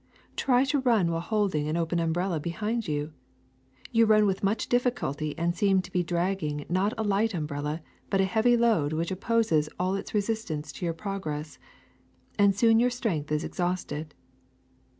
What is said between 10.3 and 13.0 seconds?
ance to your progress, and soon your